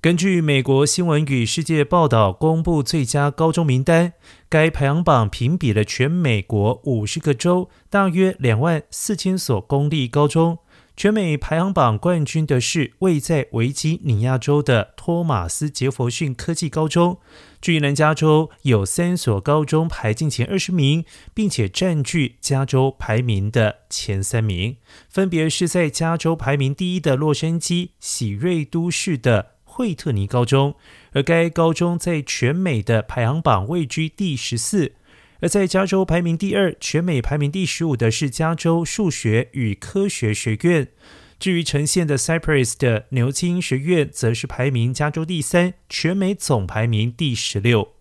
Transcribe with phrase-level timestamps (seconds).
[0.00, 4.12] 根据美国新闻与世界报道公布最佳高中名单，
[4.48, 10.58] 该排行榜评比了全美国五十个州大约两万四千所公立高中。
[10.96, 17.18] 全美排行榜冠军的是位在维吉尼亚州的托马斯杰佛逊科技高中。
[17.60, 21.04] 至于南加州，有三所高中排进前二十名，
[21.34, 24.76] 并且占据加州排名的前三名，
[25.08, 30.74] 分别是在加州排名第一的洛杉矶喜瑞都市的惠特尼高中，
[31.12, 34.94] 而该高中在全美的排行榜位居第十四。
[35.40, 40.88] 而在加州排名第二、全美排名第十五的是加州数学与科学学院。
[41.38, 47.97] 至于呈现的 Cypress 的牛津学院，则是排名加州第三、全美总排名第十六。